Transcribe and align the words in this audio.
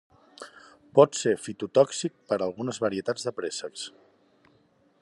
Pot 0.99 1.19
ser 1.19 1.33
fitotòxic 1.43 2.15
per 2.33 2.39
algunes 2.45 2.79
varietats 2.85 3.29
de 3.29 3.35
préssecs. 3.41 3.85